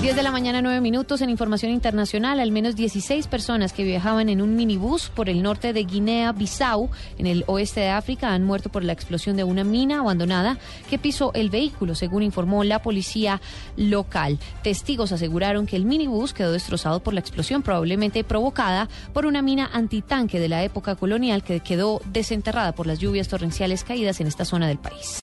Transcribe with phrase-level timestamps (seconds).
[0.00, 1.22] 10 de la mañana, 9 minutos.
[1.22, 5.72] En información internacional, al menos 16 personas que viajaban en un minibús por el norte
[5.72, 6.88] de Guinea-Bissau,
[7.18, 10.56] en el oeste de África, han muerto por la explosión de una mina abandonada
[10.88, 13.40] que pisó el vehículo, según informó la policía
[13.76, 14.38] local.
[14.62, 19.68] Testigos aseguraron que el minibús quedó destrozado por la explosión, probablemente provocada por una mina
[19.72, 24.44] antitanque de la época colonial que quedó desenterrada por las lluvias torrenciales caídas en esta
[24.44, 25.16] zona del país.